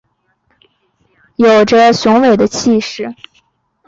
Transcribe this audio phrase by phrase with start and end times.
[1.35, 3.13] 有著雄伟的气势